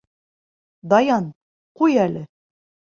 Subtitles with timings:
[0.95, 1.29] Даян,
[1.83, 2.29] ҡуй әле!